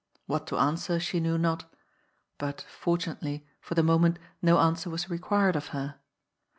[0.25, 1.71] What to answer she knew not.
[2.39, 5.99] But, fortunately, for the moment no answer was required of her.